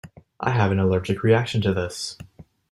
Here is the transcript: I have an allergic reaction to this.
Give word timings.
I 0.39 0.49
have 0.49 0.71
an 0.71 0.79
allergic 0.79 1.21
reaction 1.21 1.61
to 1.61 1.75
this. 1.75 2.17